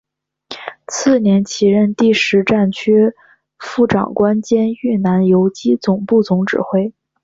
[0.87, 3.13] 次年起任第十战区
[3.59, 6.91] 副长官兼豫南游击总部总指挥。